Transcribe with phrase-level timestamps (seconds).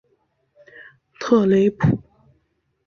[1.19, 1.85] 特雷普。